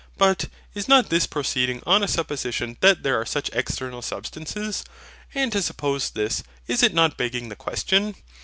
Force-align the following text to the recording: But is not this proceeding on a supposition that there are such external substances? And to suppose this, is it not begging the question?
But 0.17 0.45
is 0.73 0.87
not 0.87 1.09
this 1.09 1.27
proceeding 1.27 1.83
on 1.85 2.01
a 2.01 2.07
supposition 2.07 2.75
that 2.79 3.03
there 3.03 3.21
are 3.21 3.23
such 3.23 3.51
external 3.53 4.01
substances? 4.01 4.83
And 5.35 5.51
to 5.51 5.61
suppose 5.61 6.09
this, 6.09 6.41
is 6.65 6.81
it 6.81 6.95
not 6.95 7.17
begging 7.17 7.49
the 7.49 7.55
question? 7.55 8.15